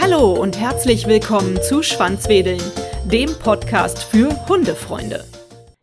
[0.00, 2.60] Hallo und herzlich willkommen zu Schwanzwedeln,
[3.04, 5.24] dem Podcast für Hundefreunde.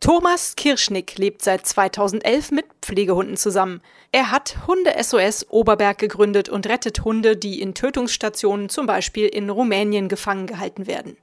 [0.00, 3.80] Thomas Kirschnick lebt seit 2011 mit Pflegehunden zusammen.
[4.12, 9.50] Er hat Hunde SOS Oberberg gegründet und rettet Hunde, die in Tötungsstationen zum Beispiel in
[9.50, 11.16] Rumänien gefangen gehalten werden.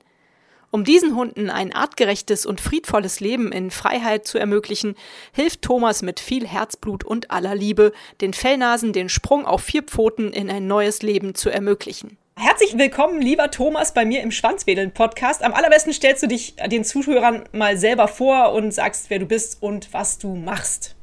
[0.76, 4.96] Um diesen Hunden ein artgerechtes und friedvolles Leben in Freiheit zu ermöglichen,
[5.32, 7.92] hilft Thomas mit viel Herzblut und aller Liebe,
[8.22, 12.18] den Fellnasen den Sprung auf vier Pfoten in ein neues Leben zu ermöglichen.
[12.36, 15.44] Herzlich willkommen, lieber Thomas, bei mir im Schwanzwedeln-Podcast.
[15.44, 19.62] Am allerbesten stellst du dich den Zuhörern mal selber vor und sagst, wer du bist
[19.62, 20.96] und was du machst.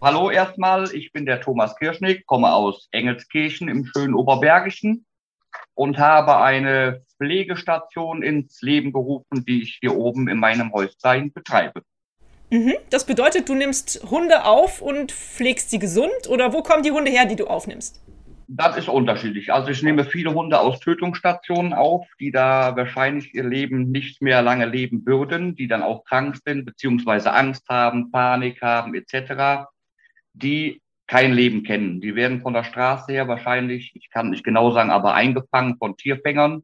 [0.00, 5.04] Hallo erstmal, ich bin der Thomas Kirschnick, komme aus Engelskirchen im schönen Oberbergischen
[5.80, 11.80] und habe eine Pflegestation ins Leben gerufen, die ich hier oben in meinem Häuslein betreibe.
[12.50, 12.74] Mhm.
[12.90, 17.10] Das bedeutet, du nimmst Hunde auf und pflegst sie gesund oder wo kommen die Hunde
[17.10, 18.02] her, die du aufnimmst?
[18.46, 19.54] Das ist unterschiedlich.
[19.54, 24.42] Also ich nehme viele Hunde aus Tötungsstationen auf, die da wahrscheinlich ihr Leben nicht mehr
[24.42, 29.64] lange leben würden, die dann auch krank sind, beziehungsweise Angst haben, Panik haben, etc.,
[30.34, 32.00] die kein Leben kennen.
[32.00, 35.96] Die werden von der Straße her wahrscheinlich, ich kann nicht genau sagen, aber eingefangen von
[35.96, 36.62] Tierfängern,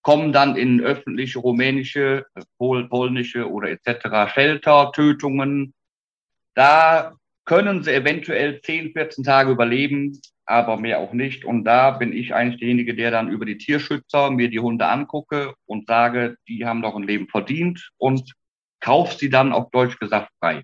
[0.00, 2.24] kommen dann in öffentliche rumänische,
[2.56, 4.32] pol polnische oder etc.
[4.32, 5.74] Shelter, Tötungen.
[6.54, 7.12] Da
[7.44, 11.44] können sie eventuell 10, 14 Tage überleben, aber mehr auch nicht.
[11.44, 15.52] Und da bin ich eigentlich derjenige, der dann über die Tierschützer mir die Hunde angucke
[15.66, 18.32] und sage, die haben doch ein Leben verdient und
[18.80, 20.62] kauf sie dann auf Deutsch gesagt frei.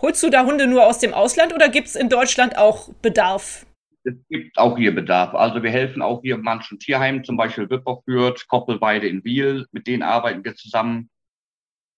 [0.00, 3.66] Holst du da Hunde nur aus dem Ausland oder gibt es in Deutschland auch Bedarf?
[4.04, 5.34] Es gibt auch hier Bedarf.
[5.34, 10.02] Also wir helfen auch hier manchen Tierheimen, zum Beispiel Wipperfürth, Koppelweide in Wiel, mit denen
[10.02, 11.10] arbeiten wir zusammen.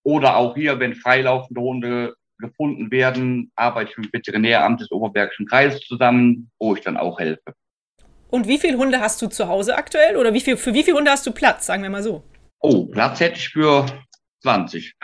[0.04, 5.46] Oder auch hier, wenn freilaufende Hunde gefunden werden, arbeite ich mit dem Veterinäramt des Oberbergischen
[5.46, 7.54] Kreises zusammen, wo ich dann auch helfe.
[8.30, 10.16] Und wie viele Hunde hast du zu Hause aktuell?
[10.16, 12.24] Oder wie viel, für wie viele Hunde hast du Platz, sagen wir mal so?
[12.60, 13.86] Oh, Platz hätte ich für
[14.42, 14.96] 20.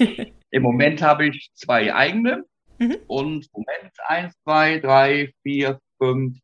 [0.50, 2.44] Im Moment habe ich zwei eigene.
[2.78, 2.96] Mhm.
[3.06, 6.38] Und Moment, eins, zwei, drei, vier, fünf,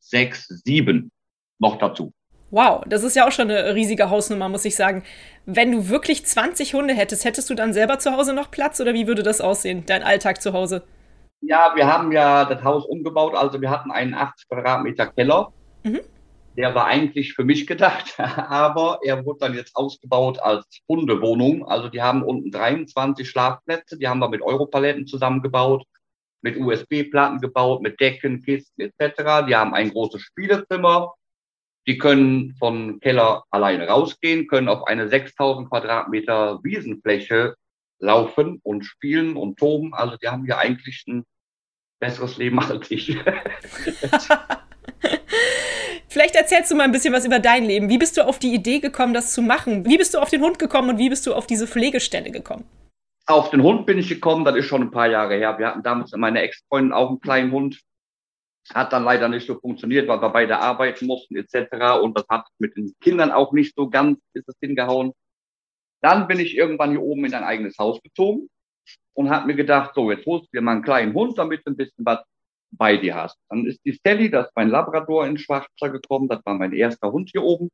[0.00, 1.10] sechs, sieben
[1.58, 2.12] noch dazu.
[2.50, 5.02] Wow, das ist ja auch schon eine riesige Hausnummer, muss ich sagen.
[5.44, 8.94] Wenn du wirklich 20 Hunde hättest, hättest du dann selber zu Hause noch Platz oder
[8.94, 10.82] wie würde das aussehen, dein Alltag zu Hause?
[11.42, 15.52] Ja, wir haben ja das Haus umgebaut, also wir hatten einen 80 Quadratmeter Keller.
[15.82, 16.00] Mhm.
[16.58, 21.64] Der war eigentlich für mich gedacht, aber er wurde dann jetzt ausgebaut als Hundewohnung.
[21.68, 25.84] Also die haben unten 23 Schlafplätze, die haben wir mit Europaletten zusammengebaut,
[26.42, 29.46] mit USB-Platten gebaut, mit Decken, Kisten etc.
[29.46, 31.14] Die haben ein großes Spielezimmer.
[31.86, 37.54] Die können von Keller alleine rausgehen, können auf eine 6000 Quadratmeter Wiesenfläche
[38.00, 39.94] laufen und spielen und toben.
[39.94, 41.24] Also die haben hier eigentlich ein
[42.00, 43.16] besseres Leben als ich.
[46.08, 47.90] Vielleicht erzählst du mal ein bisschen was über dein Leben.
[47.90, 49.84] Wie bist du auf die Idee gekommen, das zu machen?
[49.84, 52.64] Wie bist du auf den Hund gekommen und wie bist du auf diese Pflegestelle gekommen?
[53.26, 55.58] Auf den Hund bin ich gekommen, das ist schon ein paar Jahre her.
[55.58, 57.82] Wir hatten damals mit meiner Ex-Freundin auch einen kleinen Hund.
[58.72, 62.00] Hat dann leider nicht so funktioniert, weil wir beide arbeiten mussten etc.
[62.02, 65.12] Und das hat mit den Kindern auch nicht so ganz ist es hingehauen.
[66.00, 68.48] Dann bin ich irgendwann hier oben in ein eigenes Haus gezogen
[69.12, 71.72] und habe mir gedacht, so, jetzt holst du dir mal einen kleinen Hund, damit du
[71.72, 72.20] ein bisschen was
[72.70, 73.38] bei dir hast.
[73.48, 77.10] Dann ist die Sally, das ist mein Labrador in Schwarzer gekommen, das war mein erster
[77.10, 77.70] Hund hier oben.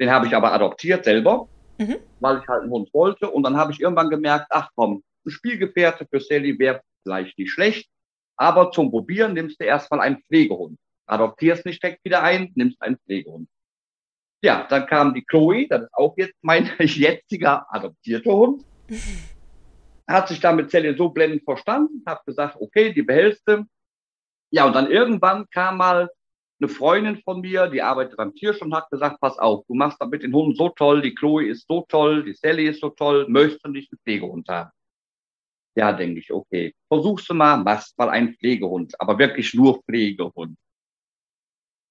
[0.00, 1.48] Den habe ich aber adoptiert selber,
[1.78, 1.96] mhm.
[2.20, 3.30] weil ich halt einen Hund wollte.
[3.30, 7.52] Und dann habe ich irgendwann gemerkt, ach komm, ein Spielgefährte für Sally wäre vielleicht nicht
[7.52, 7.88] schlecht,
[8.36, 10.78] aber zum Probieren nimmst du erstmal einen Pflegehund.
[11.06, 13.48] Adoptierst nicht direkt wieder ein, nimmst einen Pflegehund.
[14.44, 18.64] Ja, dann kam die Chloe, das ist auch jetzt mein jetziger adoptierter Hund.
[20.08, 23.64] Hat sich damit Sally so blendend verstanden, hat gesagt, okay, die behältst du,
[24.52, 26.10] ja, und dann irgendwann kam mal
[26.60, 30.00] eine Freundin von mir, die arbeitet beim Tierschutz und hat gesagt, pass auf, du machst
[30.00, 32.90] da mit den Hunden so toll, die Chloe ist so toll, die Sally ist so
[32.90, 34.70] toll, möchtest du nicht einen Pflegehund haben?
[35.74, 36.74] Ja, denke ich, okay.
[36.88, 40.58] Versuchst du mal, machst mal einen Pflegehund, aber wirklich nur Pflegehund.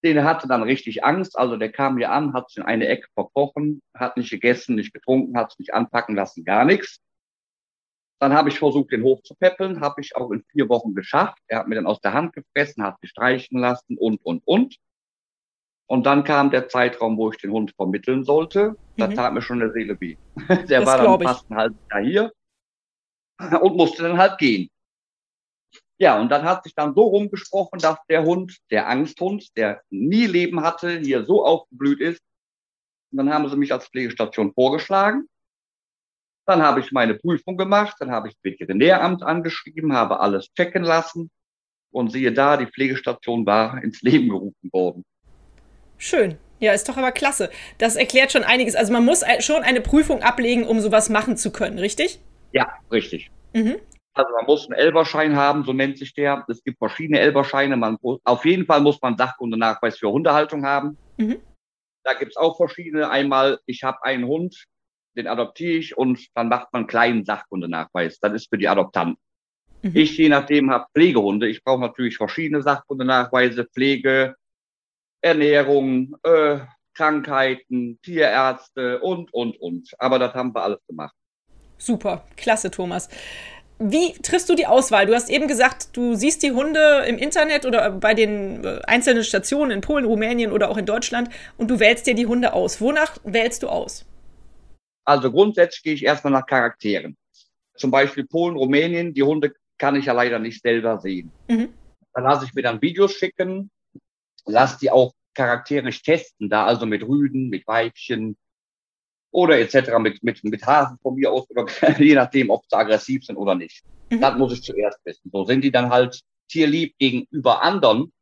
[0.03, 3.07] Den hatte dann richtig Angst, also der kam hier an, hat sich in eine Ecke
[3.15, 7.01] verkrochen, hat nicht gegessen, nicht getrunken, hat sich nicht anpacken lassen, gar nichts.
[8.21, 11.39] Dann habe ich versucht, den Hof zu peppeln, habe ich auch in vier Wochen geschafft.
[11.47, 14.75] Er hat mir dann aus der Hand gefressen, hat gestreichen lassen und, und, und.
[15.87, 18.75] Und dann kam der Zeitraum, wo ich den Hund vermitteln sollte.
[18.95, 19.15] Da mhm.
[19.15, 20.17] tat mir schon der Seele weh.
[20.47, 22.31] Der das war dann fast ein halbes Jahr hier
[23.63, 24.69] und musste dann halt gehen.
[25.97, 30.27] Ja, und dann hat sich dann so rumgesprochen, dass der Hund, der Angsthund, der nie
[30.27, 32.21] Leben hatte, hier so aufgeblüht ist.
[33.11, 35.27] Und dann haben sie mich als Pflegestation vorgeschlagen.
[36.51, 40.83] Dann habe ich meine Prüfung gemacht, dann habe ich das Veterinäramt angeschrieben, habe alles checken
[40.83, 41.31] lassen.
[41.93, 45.05] Und siehe da, die Pflegestation war ins Leben gerufen worden.
[45.97, 46.37] Schön.
[46.59, 47.49] Ja, ist doch aber klasse.
[47.77, 48.75] Das erklärt schon einiges.
[48.75, 52.19] Also man muss schon eine Prüfung ablegen, um sowas machen zu können, richtig?
[52.51, 53.31] Ja, richtig.
[53.53, 53.77] Mhm.
[54.13, 56.43] Also man muss einen Elberschein haben, so nennt sich der.
[56.49, 57.77] Es gibt verschiedene Elberscheine.
[57.77, 60.97] Man, auf jeden Fall muss man Sachkundenachweis für Hundehaltung haben.
[61.15, 61.39] Mhm.
[62.03, 63.09] Da gibt es auch verschiedene.
[63.09, 64.65] Einmal, ich habe einen Hund,
[65.15, 68.19] den adoptiere ich und dann macht man einen kleinen Sachkundenachweis.
[68.19, 69.17] Das ist für die Adoptanten.
[69.81, 69.95] Mhm.
[69.95, 71.47] Ich, je nachdem, habe Pflegehunde.
[71.47, 74.35] Ich brauche natürlich verschiedene Sachkundenachweise, Pflege,
[75.21, 76.59] Ernährung, äh,
[76.93, 79.89] Krankheiten, Tierärzte und, und, und.
[79.97, 81.15] Aber das haben wir alles gemacht.
[81.77, 83.09] Super, klasse, Thomas.
[83.83, 85.07] Wie triffst du die Auswahl?
[85.07, 89.23] Du hast eben gesagt, du siehst die Hunde im Internet oder bei den äh, einzelnen
[89.23, 92.79] Stationen in Polen, Rumänien oder auch in Deutschland und du wählst dir die Hunde aus.
[92.79, 94.05] Wonach wählst du aus?
[95.11, 97.17] Also grundsätzlich gehe ich erstmal nach Charakteren.
[97.75, 101.33] Zum Beispiel Polen, Rumänien, die Hunde kann ich ja leider nicht selber sehen.
[101.49, 101.73] Mhm.
[102.13, 103.69] Dann lasse ich mir dann Videos schicken,
[104.45, 108.37] lasse die auch charakterisch testen, da also mit Rüden, mit Weibchen
[109.31, 109.99] oder etc.
[109.99, 111.65] mit, mit, mit Hasen von mir aus oder
[111.99, 113.83] je nachdem, ob sie aggressiv sind oder nicht.
[114.11, 114.21] Mhm.
[114.21, 115.29] Das muss ich zuerst wissen.
[115.33, 118.13] So sind die dann halt tierlieb gegenüber anderen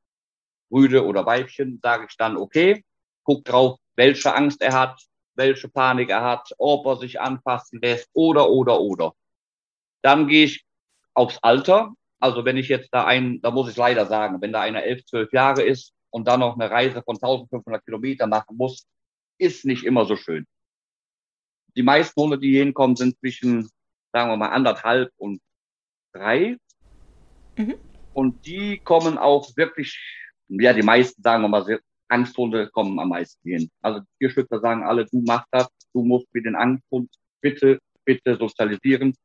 [0.71, 2.83] Rüde oder Weibchen, sage ich dann, okay,
[3.23, 4.99] guck drauf, welche Angst er hat,
[5.39, 9.13] welche Panik er hat, ob er sich anfassen lässt oder, oder, oder.
[10.03, 10.65] Dann gehe ich
[11.15, 11.93] aufs Alter.
[12.19, 15.05] Also wenn ich jetzt da einen, da muss ich leider sagen, wenn da einer elf,
[15.05, 18.85] zwölf Jahre ist und dann noch eine Reise von 1500 Kilometer machen muss,
[19.37, 20.45] ist nicht immer so schön.
[21.75, 23.69] Die meisten Hunde, die hier hinkommen, sind zwischen,
[24.11, 25.41] sagen wir mal, anderthalb und
[26.13, 26.57] drei.
[27.57, 27.75] Mhm.
[28.13, 29.97] Und die kommen auch wirklich,
[30.49, 33.69] ja, die meisten, sagen wir mal, Angsthunde kommen am meisten hin.
[33.81, 37.09] Also Tierschützer sagen alle, du machst das, du musst mit den Angsthund
[37.41, 39.15] bitte, bitte sozialisieren.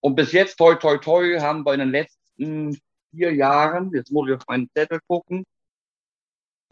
[0.00, 2.78] Und bis jetzt, toi, toi, toi, haben wir in den letzten
[3.10, 5.44] vier Jahren, jetzt muss ich auf meinen Zettel gucken,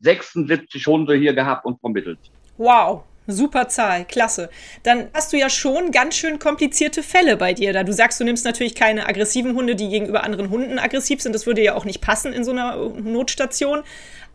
[0.00, 2.18] 76 Hunde hier gehabt und vermittelt.
[2.58, 4.50] Wow, super Zahl, klasse.
[4.82, 7.84] Dann hast du ja schon ganz schön komplizierte Fälle bei dir da.
[7.84, 11.34] Du sagst, du nimmst natürlich keine aggressiven Hunde, die gegenüber anderen Hunden aggressiv sind.
[11.34, 13.82] Das würde ja auch nicht passen in so einer Notstation.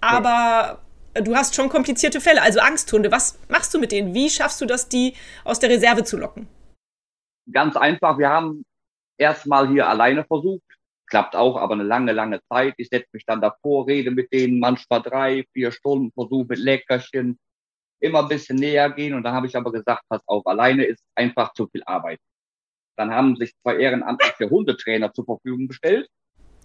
[0.01, 0.81] Aber
[1.15, 1.21] ja.
[1.21, 3.11] du hast schon komplizierte Fälle, also Angsthunde.
[3.11, 4.13] Was machst du mit denen?
[4.13, 5.13] Wie schaffst du das, die
[5.44, 6.47] aus der Reserve zu locken?
[7.51, 8.17] Ganz einfach.
[8.17, 8.63] Wir haben
[9.17, 10.63] erstmal hier alleine versucht.
[11.09, 12.73] Klappt auch, aber eine lange, lange Zeit.
[12.77, 17.39] Ich setze mich dann davor, rede mit denen manchmal drei, vier Stunden, versuche mit Leckerchen
[17.99, 19.13] immer ein bisschen näher gehen.
[19.13, 22.19] Und dann habe ich aber gesagt, pass auf, alleine ist einfach zu viel Arbeit.
[22.97, 26.09] Dann haben sich zwei ehrenamtliche Hundetrainer zur Verfügung gestellt.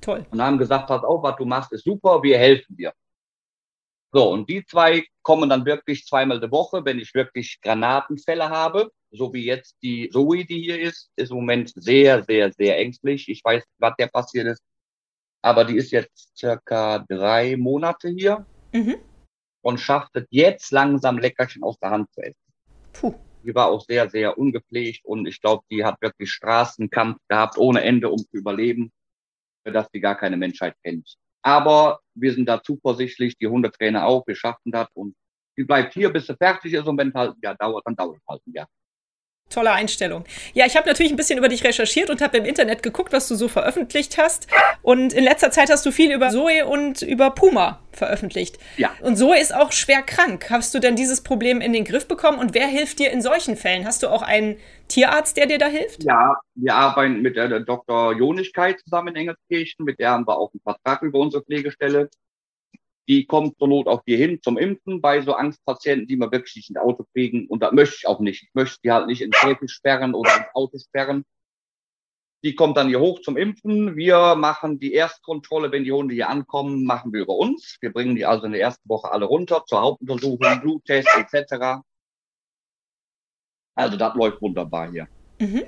[0.00, 0.26] Toll.
[0.30, 2.92] Und haben gesagt, pass auf, was du machst, ist super, wir helfen dir.
[4.12, 8.90] So, und die zwei kommen dann wirklich zweimal die Woche, wenn ich wirklich Granatenfälle habe
[9.12, 13.28] so wie jetzt die Zoe, die hier ist, ist im Moment sehr, sehr, sehr ängstlich.
[13.28, 14.62] Ich weiß, was der passiert ist.
[15.42, 18.96] Aber die ist jetzt circa drei Monate hier mhm.
[19.60, 22.52] und schafft es jetzt langsam Leckerchen aus der Hand zu essen.
[22.92, 23.14] Puh.
[23.44, 27.82] Die war auch sehr, sehr ungepflegt und ich glaube, die hat wirklich Straßenkampf gehabt ohne
[27.82, 28.92] Ende, um zu überleben,
[29.64, 31.16] für das die gar keine Menschheit kennt.
[31.42, 35.14] Aber wir sind da zuversichtlich, die Hundetrainer auch, wir schaffen das und
[35.56, 38.16] die bleibt hier, bis sie fertig ist und wenn es halt ja dauert, dann dauert
[38.16, 38.68] es halt ein Jahr.
[39.50, 40.24] Tolle Einstellung.
[40.54, 43.28] Ja, ich habe natürlich ein bisschen über dich recherchiert und habe im Internet geguckt, was
[43.28, 44.46] du so veröffentlicht hast.
[44.80, 48.58] Und in letzter Zeit hast du viel über Zoe und über Puma veröffentlicht.
[48.78, 48.92] Ja.
[49.02, 50.46] Und Zoe ist auch schwer krank.
[50.48, 52.38] Hast du denn dieses Problem in den Griff bekommen?
[52.38, 53.84] Und wer hilft dir in solchen Fällen?
[53.84, 54.56] Hast du auch einen
[54.92, 56.04] Tierarzt, der dir da hilft?
[56.04, 58.12] Ja, wir arbeiten mit der, Dr.
[58.12, 59.86] Jonigkeit zusammen in Engelskirchen.
[59.86, 62.10] Mit der haben wir auch einen Vertrag über unsere Pflegestelle.
[63.08, 66.56] Die kommt zur Not auch hier hin zum Impfen bei so Angstpatienten, die man wirklich
[66.56, 67.46] nicht ins Auto kriegen.
[67.48, 68.42] Und das möchte ich auch nicht.
[68.42, 71.24] Ich möchte die halt nicht ins Käfig sperren oder ins Auto sperren.
[72.44, 73.96] Die kommt dann hier hoch zum Impfen.
[73.96, 77.78] Wir machen die Erstkontrolle, wenn die Hunde hier ankommen, machen wir über uns.
[77.80, 81.82] Wir bringen die also in der ersten Woche alle runter zur Hauptuntersuchung, Bluttest etc.
[83.74, 85.08] Also das läuft wunderbar hier.
[85.38, 85.64] Mhm.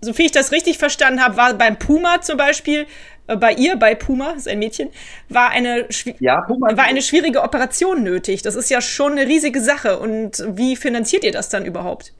[0.00, 2.86] So wie ich das richtig verstanden habe, war beim Puma zum Beispiel,
[3.26, 4.90] äh, bei ihr, bei Puma, ist ein Mädchen,
[5.28, 5.88] war eine,
[6.20, 8.42] ja, Puma war eine schwierige Operation nötig.
[8.42, 9.98] Das ist ja schon eine riesige Sache.
[9.98, 12.14] Und wie finanziert ihr das dann überhaupt?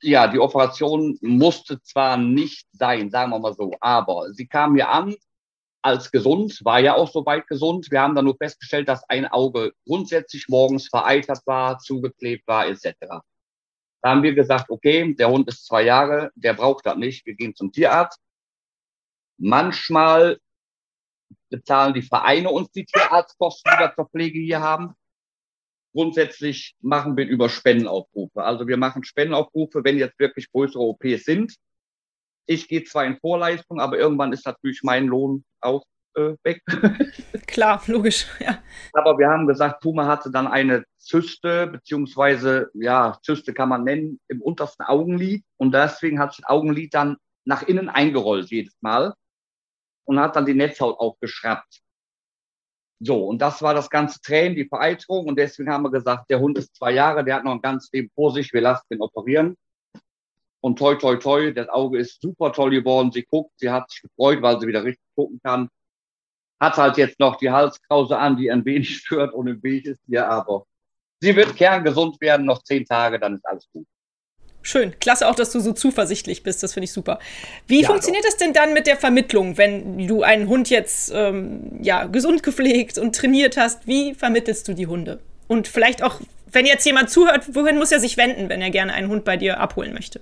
[0.00, 4.88] Ja, die Operation musste zwar nicht sein, sagen wir mal so, aber sie kam mir
[4.88, 5.14] an
[5.82, 7.90] als gesund, war ja auch soweit gesund.
[7.90, 12.94] Wir haben dann nur festgestellt, dass ein Auge grundsätzlich morgens vereitert war, zugeklebt war, etc.
[14.02, 17.34] Da haben wir gesagt, okay, der Hund ist zwei Jahre, der braucht das nicht, wir
[17.34, 18.20] gehen zum Tierarzt.
[19.38, 20.38] Manchmal
[21.50, 24.94] bezahlen die Vereine uns die Tierarztkosten, die wir zur Pflege hier haben.
[25.92, 28.42] Grundsätzlich machen wir über Spendenaufrufe.
[28.42, 31.56] Also wir machen Spendenaufrufe, wenn jetzt wirklich größere OPs sind.
[32.46, 35.84] Ich gehe zwar in Vorleistung, aber irgendwann ist natürlich mein Lohn auch
[36.18, 36.62] äh, weg.
[37.46, 38.58] Klar, logisch, ja.
[38.92, 44.20] Aber wir haben gesagt, Puma hatte dann eine Zyste, beziehungsweise, ja, Zyste kann man nennen,
[44.28, 45.44] im untersten Augenlid.
[45.56, 49.14] Und deswegen hat sich das Augenlid dann nach innen eingerollt jedes Mal
[50.04, 51.80] und hat dann die Netzhaut aufgeschraubt.
[53.00, 55.26] So, und das war das ganze Tränen, die Vereiterung.
[55.28, 57.92] Und deswegen haben wir gesagt, der Hund ist zwei Jahre, der hat noch ein ganzes
[57.92, 59.56] Leben vor sich, wir lassen den operieren.
[60.60, 63.12] Und toi, toi, toi, das Auge ist super toll geworden.
[63.12, 65.68] Sie guckt, sie hat sich gefreut, weil sie wieder richtig gucken kann.
[66.60, 70.00] Hat halt jetzt noch die Halskrause an, die ein wenig stört und im Weg ist
[70.06, 70.64] hier, aber
[71.20, 73.86] sie wird kerngesund werden, noch zehn Tage, dann ist alles gut.
[74.62, 77.20] Schön, klasse auch, dass du so zuversichtlich bist, das finde ich super.
[77.66, 78.30] Wie ja, funktioniert doch.
[78.30, 82.98] das denn dann mit der Vermittlung, wenn du einen Hund jetzt ähm, ja, gesund gepflegt
[82.98, 83.86] und trainiert hast?
[83.86, 85.20] Wie vermittelst du die Hunde?
[85.46, 88.92] Und vielleicht auch, wenn jetzt jemand zuhört, wohin muss er sich wenden, wenn er gerne
[88.92, 90.20] einen Hund bei dir abholen möchte?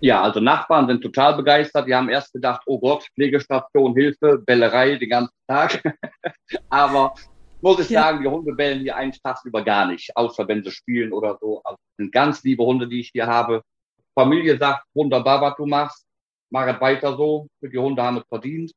[0.00, 1.86] Ja, also Nachbarn sind total begeistert.
[1.86, 5.80] Die haben erst gedacht, oh Gott, Pflegestation, Hilfe, Bellerei den ganzen Tag.
[6.70, 7.14] aber
[7.60, 8.02] muss ich ja.
[8.02, 11.62] sagen, die Hunde bellen hier eigentlich tagsüber gar nicht, außer wenn sie spielen oder so.
[11.62, 13.62] Also sind ganz liebe Hunde, die ich hier habe.
[14.14, 16.06] Familie sagt, wunderbar, was du machst,
[16.50, 18.72] mach es weiter so, die Hunde haben es verdient.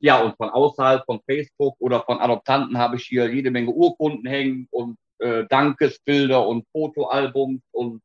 [0.00, 4.26] Ja, und von außerhalb von Facebook oder von Adoptanten habe ich hier jede Menge Urkunden
[4.26, 8.00] hängen und äh, Dankesbilder und Fotoalbums und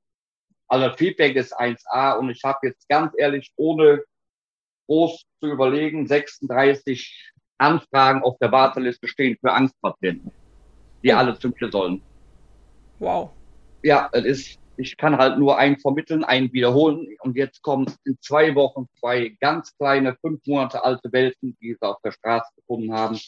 [0.68, 4.04] also Feedback ist 1A und ich habe jetzt ganz ehrlich, ohne
[4.88, 10.32] groß zu überlegen, 36 Anfragen auf der Warteliste stehen für Angstpatienten,
[11.04, 11.18] die oh.
[11.18, 12.02] alle zu mir sollen.
[12.98, 13.30] Wow.
[13.84, 17.08] Ja, es ist ich kann halt nur einen vermitteln, einen wiederholen.
[17.22, 21.82] Und jetzt kommen in zwei Wochen zwei ganz kleine, fünf Monate alte Welten, die sie
[21.82, 23.20] auf der Straße gefunden haben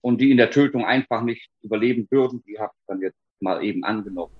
[0.00, 2.42] und die in der Tötung einfach nicht überleben würden.
[2.46, 4.32] Die habe ich dann jetzt mal eben angenommen.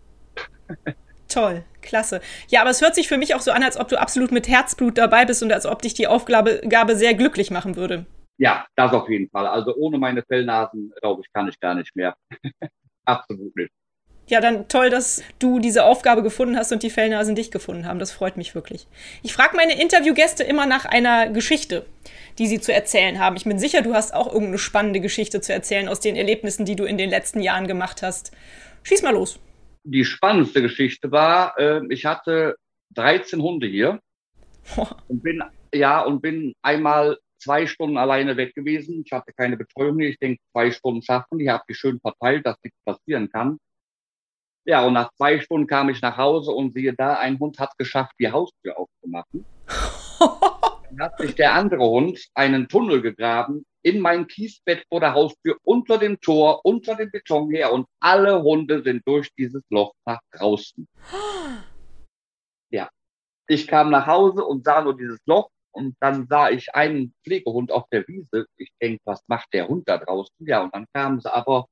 [1.29, 2.23] Toll, klasse.
[2.49, 4.49] Ja, aber es hört sich für mich auch so an, als ob du absolut mit
[4.49, 8.07] Herzblut dabei bist und als ob dich die Aufgabe sehr glücklich machen würde.
[8.39, 9.47] Ja, das auf jeden Fall.
[9.47, 12.17] Also ohne meine Fellnasen, glaube ich, kann ich gar nicht mehr.
[13.05, 13.73] absolut nicht.
[14.29, 17.99] Ja, dann toll, dass du diese Aufgabe gefunden hast und die Fellnasen dich gefunden haben.
[17.99, 18.87] Das freut mich wirklich.
[19.23, 21.87] Ich frage meine Interviewgäste immer nach einer Geschichte,
[22.39, 23.37] die sie zu erzählen haben.
[23.37, 26.77] Ich bin sicher, du hast auch irgendeine spannende Geschichte zu erzählen aus den Erlebnissen, die
[26.77, 28.33] du in den letzten Jahren gemacht hast.
[28.83, 29.41] Schieß mal los.
[29.85, 32.57] Die spannendste Geschichte war, äh, ich hatte
[32.95, 34.01] 13 Hunde hier
[35.09, 35.43] und bin,
[35.73, 39.03] ja, und bin einmal zwei Stunden alleine weg gewesen.
[39.05, 40.01] Ich hatte keine Betreuung.
[40.01, 41.39] Ich denke, zwei Stunden schaffen.
[41.39, 43.59] Die habe ich schön verteilt, dass nichts passieren kann.
[44.69, 47.79] Ja, und nach zwei Stunden kam ich nach Hause und siehe da, ein Hund hat
[47.79, 49.47] geschafft, die Haustür aufzumachen.
[50.91, 55.57] Dann hat sich der andere Hund einen Tunnel gegraben in mein Kiesbett vor der Haustür,
[55.63, 60.21] unter dem Tor, unter dem Beton her und alle Hunde sind durch dieses Loch nach
[60.33, 60.87] draußen.
[62.71, 62.91] Ja.
[63.47, 67.73] Ich kam nach Hause und sah nur dieses Loch und dann sah ich einen Pflegehund
[67.73, 68.45] auf der Wiese.
[68.59, 70.35] Ich denke, was macht der Hund da draußen?
[70.41, 71.67] Ja, und dann kamen sie aber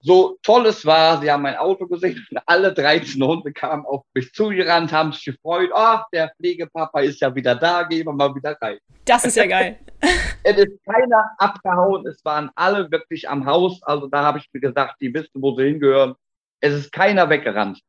[0.00, 4.04] so toll es war, sie haben mein Auto gesehen und alle 13 Hunde kamen auf
[4.14, 8.34] mich zugerannt, haben sich gefreut, ach, der Pflegepapa ist ja wieder da, gehen wir mal
[8.34, 8.78] wieder rein.
[9.04, 9.78] Das ist ja geil.
[10.44, 13.82] Es ist keiner abgehauen, es waren alle wirklich am Haus.
[13.82, 16.14] Also da habe ich mir gesagt, die wissen, wo sie hingehören.
[16.60, 17.80] Es ist keiner weggerannt.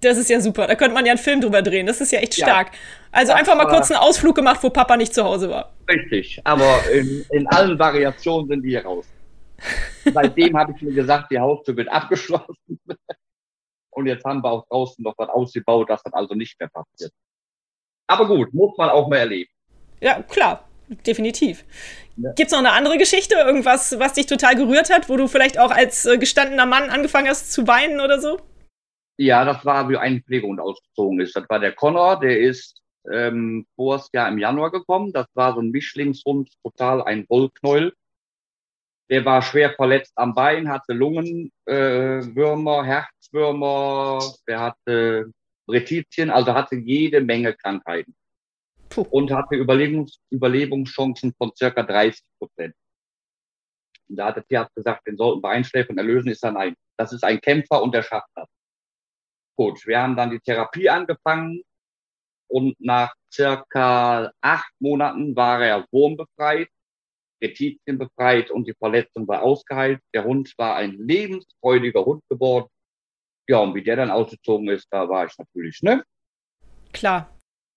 [0.00, 0.66] Das ist ja super.
[0.66, 1.86] Da könnte man ja einen Film drüber drehen.
[1.86, 2.72] Das ist ja echt stark.
[2.72, 2.78] Ja,
[3.12, 5.72] also einfach mal kurz einen Ausflug gemacht, wo Papa nicht zu Hause war.
[5.88, 6.40] Richtig.
[6.44, 9.06] Aber in, in allen Variationen sind die hier raus.
[10.04, 12.80] Seitdem habe ich mir gesagt, die Haustür wird abgeschlossen.
[13.90, 17.12] Und jetzt haben wir auch draußen noch was ausgebaut, das dann also nicht mehr passiert.
[18.06, 19.50] Aber gut, muss man auch mal erleben.
[20.00, 20.68] Ja, klar,
[21.06, 21.64] definitiv.
[22.16, 22.32] Ja.
[22.32, 23.36] Gibt es noch eine andere Geschichte?
[23.36, 27.28] Irgendwas, was dich total gerührt hat, wo du vielleicht auch als äh, gestandener Mann angefangen
[27.28, 28.38] hast zu weinen oder so?
[29.18, 31.34] Ja, das war, wie ein Pflegehund ausgezogen ist.
[31.34, 35.12] Das war der Connor, der ist ähm, voriges Jahr im Januar gekommen.
[35.12, 37.94] Das war so ein Mischlingshund, total ein Rollknäuel.
[39.08, 45.32] Der war schwer verletzt am Bein, hatte Lungenwürmer, äh, Herzwürmer, der hatte
[45.68, 48.14] Retizien, also hatte jede Menge Krankheiten.
[48.88, 49.06] Puh.
[49.10, 52.74] Und hatte Überlebens Überlebenschancen von circa 30 Prozent.
[54.08, 56.74] Und da hat der Tierarzt gesagt, den sollten wir einschläfen und erlösen, ist er nein.
[56.96, 58.48] Das ist ein Kämpfer und der schafft das.
[59.56, 61.62] Gut, wir haben dann die Therapie angefangen
[62.48, 66.68] und nach circa acht Monaten war er wurmbefreit,
[67.42, 70.00] Retizien befreit und die Verletzung war ausgeheilt.
[70.14, 72.68] Der Hund war ein lebensfreudiger Hund geworden.
[73.48, 76.02] Ja, und wie der dann ausgezogen ist, da war ich natürlich, ne?
[76.92, 77.30] Klar.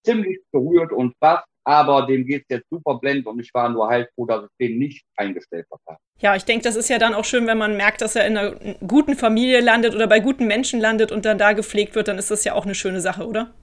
[0.06, 4.26] Ziemlich berührt und was, aber dem geht's jetzt super blend und ich war nur heilfroh,
[4.26, 5.98] dass es den nicht eingestellt hat.
[6.20, 8.38] Ja, ich denke, das ist ja dann auch schön, wenn man merkt, dass er in
[8.38, 12.18] einer guten Familie landet oder bei guten Menschen landet und dann da gepflegt wird, dann
[12.18, 13.54] ist das ja auch eine schöne Sache, oder?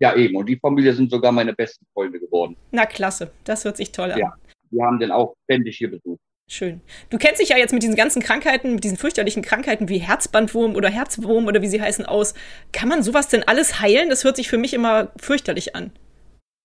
[0.00, 0.36] Ja, eben.
[0.36, 2.56] Und die Familie sind sogar meine besten Freunde geworden.
[2.70, 3.30] Na, klasse.
[3.44, 4.18] Das hört sich toll an.
[4.18, 4.34] Ja,
[4.70, 6.20] wir haben den auch ständig hier besucht.
[6.50, 6.80] Schön.
[7.10, 10.76] Du kennst dich ja jetzt mit diesen ganzen Krankheiten, mit diesen fürchterlichen Krankheiten wie Herzbandwurm
[10.76, 12.32] oder Herzwurm oder wie sie heißen aus.
[12.72, 14.08] Kann man sowas denn alles heilen?
[14.08, 15.92] Das hört sich für mich immer fürchterlich an.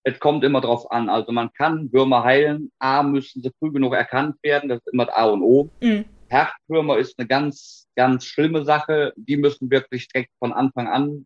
[0.06, 1.10] Es kommt immer drauf an.
[1.10, 2.72] Also man kann Würmer heilen.
[2.80, 4.70] A, müssen sie früh genug erkannt werden.
[4.70, 5.70] Das ist immer das A und O.
[5.82, 6.06] Mhm.
[6.30, 9.14] Herzwürmer ist eine ganz, ganz schlimme Sache.
[9.18, 11.26] Die müssen wirklich direkt von Anfang an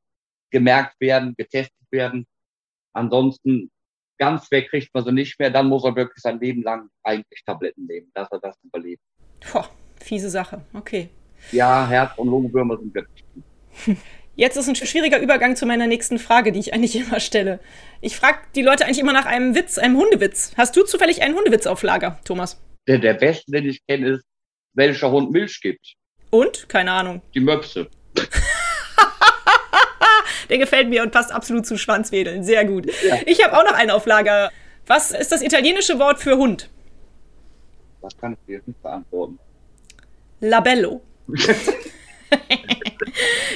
[0.49, 2.25] gemerkt werden, getestet werden.
[2.93, 3.69] Ansonsten
[4.17, 7.43] ganz weg kriegt man sie nicht mehr, dann muss er wirklich sein Leben lang eigentlich
[7.45, 9.01] Tabletten nehmen, dass er das überlebt.
[9.51, 11.09] Boah, fiese Sache, okay.
[11.51, 13.23] Ja, Herz- und Lungenwürmer sind wirklich.
[14.35, 17.59] Jetzt ist ein schwieriger Übergang zu meiner nächsten Frage, die ich eigentlich immer stelle.
[18.01, 20.53] Ich frage die Leute eigentlich immer nach einem Witz, einem Hundewitz.
[20.55, 22.61] Hast du zufällig einen Hundewitz auf Lager, Thomas?
[22.87, 24.25] Der, der beste, den ich kenne, ist,
[24.73, 25.95] welcher Hund Milch gibt.
[26.29, 26.69] Und?
[26.69, 27.21] Keine Ahnung.
[27.33, 27.89] Die Möpse.
[30.49, 32.43] Der gefällt mir und passt absolut zu Schwanzwedeln.
[32.43, 32.87] Sehr gut.
[33.07, 33.17] Ja.
[33.25, 34.51] Ich habe auch noch einen auf Lager.
[34.85, 36.69] Was ist das italienische Wort für Hund?
[38.01, 39.37] Das kann ich dir nicht beantworten.
[40.39, 41.01] Labello.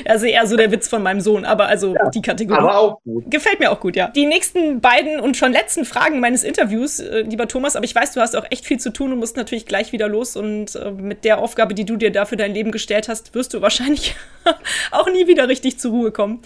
[0.06, 2.60] also eher so der Witz von meinem Sohn, aber also ja, die Kategorie.
[2.60, 3.30] Aber auch gut.
[3.30, 4.08] Gefällt mir auch gut, ja.
[4.10, 8.14] Die nächsten beiden und schon letzten Fragen meines Interviews, äh, lieber Thomas, aber ich weiß,
[8.14, 10.92] du hast auch echt viel zu tun und musst natürlich gleich wieder los und äh,
[10.92, 14.16] mit der Aufgabe, die du dir dafür dein Leben gestellt hast, wirst du wahrscheinlich
[14.92, 16.42] auch nie wieder richtig zur Ruhe kommen.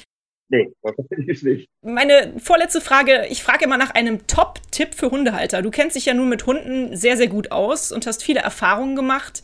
[0.50, 1.70] Nee, wahrscheinlich nicht.
[1.82, 5.62] Meine vorletzte Frage, ich frage immer nach einem Top-Tipp für Hundehalter.
[5.62, 8.96] Du kennst dich ja nun mit Hunden sehr, sehr gut aus und hast viele Erfahrungen
[8.96, 9.42] gemacht.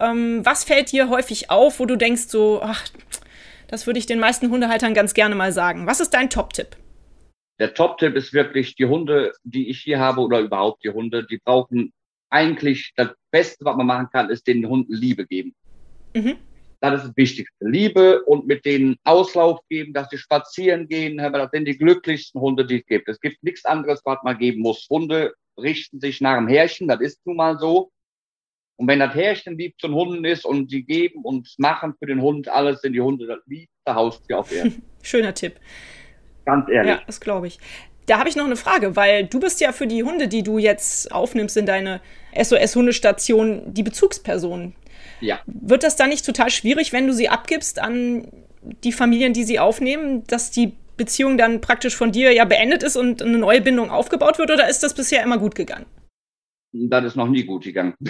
[0.00, 2.88] Ähm, was fällt dir häufig auf, wo du denkst so, ach,
[3.68, 5.86] das würde ich den meisten Hundehaltern ganz gerne mal sagen.
[5.86, 6.76] Was ist dein Top-Tipp?
[7.60, 11.38] Der Top-Tipp ist wirklich, die Hunde, die ich hier habe oder überhaupt die Hunde, die
[11.38, 11.92] brauchen
[12.30, 15.54] eigentlich das Beste, was man machen kann, ist den Hunden Liebe geben.
[16.14, 16.36] Mhm.
[16.80, 17.54] Das ist das Wichtigste.
[17.60, 21.18] Liebe und mit denen Auslauf geben, dass sie spazieren gehen.
[21.18, 23.08] Das sind die glücklichsten Hunde, die es gibt.
[23.08, 24.86] Es gibt nichts anderes, was man geben muss.
[24.88, 27.90] Hunde richten sich nach dem Härchen, das ist nun mal so.
[28.76, 32.06] Und wenn das Härchen lieb zu den Hunden ist und sie geben und machen für
[32.06, 34.82] den Hund alles, sind die Hunde das liebste Haustier auf Erden.
[35.02, 35.56] Schöner Tipp.
[36.46, 36.92] Ganz ehrlich.
[36.92, 37.58] Ja, das glaube ich.
[38.06, 40.56] Da habe ich noch eine Frage, weil du bist ja für die Hunde, die du
[40.56, 42.00] jetzt aufnimmst in deine
[42.34, 44.74] SOS-Hundestation, die Bezugsperson.
[45.20, 45.40] Ja.
[45.46, 48.26] Wird das dann nicht total schwierig, wenn du sie abgibst an
[48.84, 52.96] die Familien, die sie aufnehmen, dass die Beziehung dann praktisch von dir ja beendet ist
[52.96, 54.50] und eine neue Bindung aufgebaut wird?
[54.50, 55.86] Oder ist das bisher immer gut gegangen?
[56.72, 57.94] Das ist noch nie gut gegangen.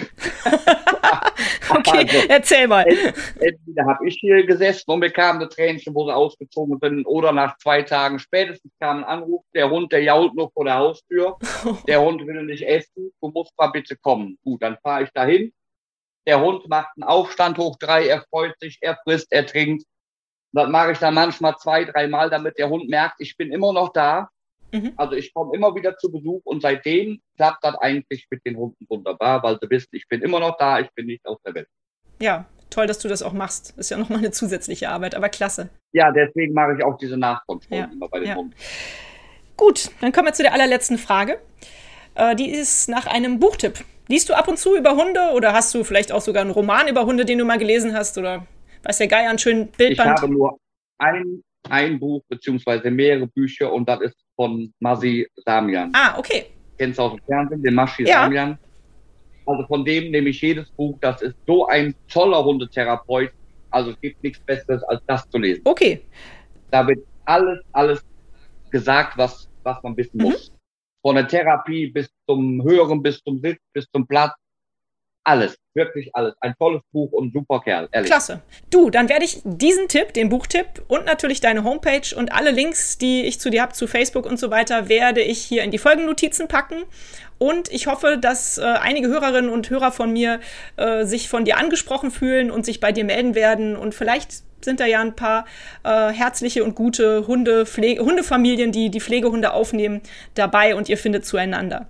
[1.69, 2.85] okay, also, erzähl mal.
[3.39, 7.57] Entweder habe ich hier gesessen und bekam eine Tränchen, wo sie ausgezogen sind, oder nach
[7.57, 11.37] zwei Tagen spätestens kam ein Anruf, der Hund, der jault nur vor der Haustür,
[11.87, 14.37] der Hund will nicht essen, du musst mal bitte kommen.
[14.43, 15.51] Gut, dann fahre ich dahin,
[16.27, 19.85] der Hund macht einen Aufstand hoch drei, er freut sich, er frisst, er trinkt.
[20.53, 23.93] Das mache ich dann manchmal zwei, dreimal, damit der Hund merkt, ich bin immer noch
[23.93, 24.29] da.
[24.73, 24.93] Mhm.
[24.97, 28.85] Also ich komme immer wieder zu Besuch und seitdem klappt das eigentlich mit den Hunden
[28.89, 31.67] wunderbar, weil sie wissen, ich bin immer noch da, ich bin nicht aus der Welt.
[32.21, 33.77] Ja, toll, dass du das auch machst.
[33.77, 35.69] Ist ja nochmal eine zusätzliche Arbeit, aber klasse.
[35.93, 38.35] Ja, deswegen mache ich auch diese Nachkontrollen ja, immer bei den ja.
[38.35, 38.55] Hunden.
[39.57, 41.39] Gut, dann kommen wir zu der allerletzten Frage.
[42.21, 43.83] Äh, die ist nach einem Buchtipp.
[44.07, 46.87] Liest du ab und zu über Hunde oder hast du vielleicht auch sogar einen Roman
[46.87, 48.15] über Hunde, den du mal gelesen hast?
[48.17, 48.45] Oder
[48.83, 50.19] weiß der Geier, einen schönen Bildband?
[50.19, 50.59] Ich habe nur
[50.99, 55.89] ein, ein Buch beziehungsweise mehrere Bücher und das ist von Masi Samian.
[55.93, 56.45] Ah, okay.
[56.77, 58.23] Kennst du aus dem Fernsehen, den Maschi ja.
[58.23, 58.59] Samian?
[59.47, 60.95] Also von dem nehme ich jedes Buch.
[61.01, 63.31] Das ist so ein toller Hundetherapeut.
[63.71, 65.61] Also es gibt nichts Besseres, als das zu lesen.
[65.63, 66.01] Okay.
[66.69, 68.05] Da wird alles, alles
[68.69, 70.23] gesagt, was, was man wissen mhm.
[70.23, 70.51] muss.
[71.01, 74.33] Von der Therapie bis zum Hören, bis zum Sitz, bis zum Platz.
[75.23, 76.33] Alles, wirklich alles.
[76.39, 78.09] Ein tolles Buch und super Kerl, ehrlich.
[78.09, 78.41] Klasse.
[78.71, 82.97] Du, dann werde ich diesen Tipp, den Buchtipp und natürlich deine Homepage und alle Links,
[82.97, 85.77] die ich zu dir habe, zu Facebook und so weiter, werde ich hier in die
[85.77, 86.83] Folgennotizen packen.
[87.37, 90.39] Und ich hoffe, dass äh, einige Hörerinnen und Hörer von mir
[90.77, 93.75] äh, sich von dir angesprochen fühlen und sich bei dir melden werden.
[93.75, 95.45] Und vielleicht sind da ja ein paar
[95.83, 100.01] äh, herzliche und gute Hunde, Pflege, Hundefamilien, die die Pflegehunde aufnehmen,
[100.33, 101.87] dabei und ihr findet zueinander.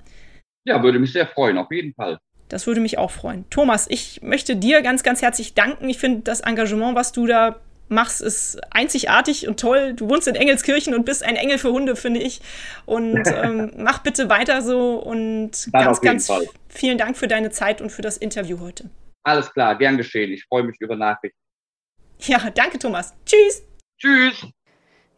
[0.66, 2.20] Ja, würde mich sehr freuen, auf jeden Fall.
[2.52, 3.46] Das würde mich auch freuen.
[3.50, 5.90] Thomas, ich möchte dir ganz, ganz herzlich danken.
[5.90, 9.94] Ich finde das Engagement, was du da machst, ist einzigartig und toll.
[9.94, 12.42] Du wohnst in Engelskirchen und bist ein Engel für Hunde, finde ich.
[12.86, 16.46] Und ähm, mach bitte weiter so und Dann ganz, ganz Fall.
[16.68, 18.90] vielen Dank für deine Zeit und für das Interview heute.
[19.24, 20.34] Alles klar, gern geschehen.
[20.34, 21.38] Ich freue mich über Nachrichten.
[22.20, 23.14] Ja, danke, Thomas.
[23.26, 23.64] Tschüss.
[23.98, 24.46] Tschüss.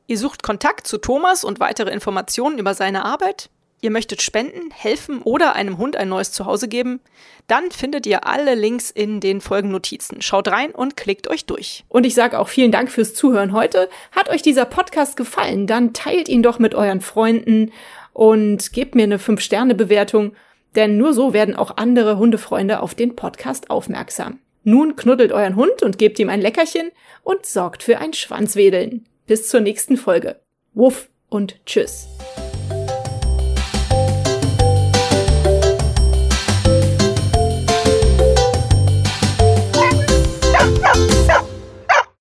[0.06, 3.50] Ihr sucht Kontakt zu Thomas und weitere Informationen über seine Arbeit?
[3.84, 7.02] Ihr möchtet spenden, helfen oder einem Hund ein neues Zuhause geben?
[7.48, 10.22] Dann findet ihr alle Links in den Folgennotizen.
[10.22, 11.84] Schaut rein und klickt euch durch.
[11.90, 13.90] Und ich sage auch vielen Dank fürs Zuhören heute.
[14.14, 15.68] Hat euch dieser Podcast gefallen?
[15.68, 17.74] Dann teilt ihn doch mit euren Freunden
[18.14, 20.34] und gebt mir eine 5-Sterne-Bewertung,
[20.78, 24.40] denn nur so werden auch andere Hundefreunde auf den Podcast aufmerksam.
[24.64, 26.90] Nun knuddelt euren Hund und gebt ihm ein Leckerchen
[27.24, 29.10] und sorgt für ein Schwanzwedeln.
[29.28, 30.40] Bis zur nächsten Folge.
[30.74, 32.08] Wuff und tschüss.